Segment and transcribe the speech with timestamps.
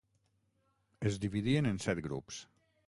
[1.11, 2.43] Es dividien en set grups.